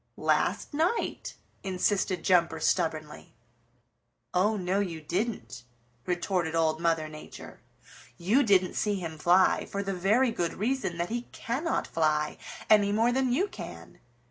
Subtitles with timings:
[0.17, 3.35] "Last night," insisted Jumper stubbornly.
[4.33, 5.61] "Oh, no, you didn't,"
[6.07, 7.61] retorted Old Mother Nature.
[8.17, 12.91] "You didn't see him fly, for the very good reason that he cannot fly any
[12.91, 13.99] more than you can.